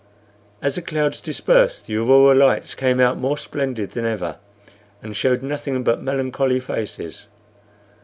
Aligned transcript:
As 0.63 0.73
the 0.73 0.81
clouds 0.81 1.21
dispersed 1.21 1.85
the 1.85 1.95
aurora 1.97 2.33
lights 2.33 2.73
came 2.73 2.99
out 2.99 3.19
more 3.19 3.37
splendid 3.37 3.91
than 3.91 4.03
ever, 4.03 4.37
and 5.03 5.15
showed 5.15 5.43
nothing 5.43 5.83
but 5.83 6.01
melancholy 6.01 6.59
faces. 6.59 7.27